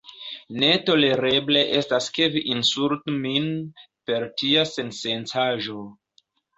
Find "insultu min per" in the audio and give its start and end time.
2.55-4.29